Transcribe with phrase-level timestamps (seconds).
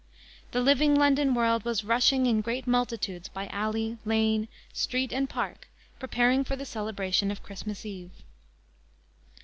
[0.49, 5.67] The living London world was rushing in great multitudes by alley, lane, street and park
[5.99, 8.09] preparing for the celebration of Christmas Eve.